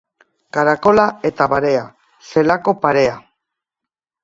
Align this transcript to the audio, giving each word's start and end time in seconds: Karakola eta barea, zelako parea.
Karakola 0.57 1.05
eta 1.31 1.47
barea, 1.51 1.85
zelako 2.31 2.77
parea. 2.87 3.15